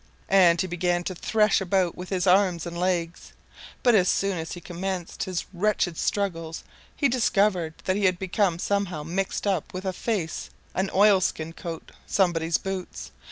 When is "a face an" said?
9.85-10.89